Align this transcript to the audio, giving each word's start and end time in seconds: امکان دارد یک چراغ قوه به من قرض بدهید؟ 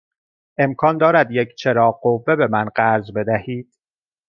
امکان 0.57 0.97
دارد 0.97 1.31
یک 1.31 1.55
چراغ 1.55 1.99
قوه 2.01 2.35
به 2.35 2.47
من 2.47 2.65
قرض 2.75 3.11
بدهید؟ 3.15 3.73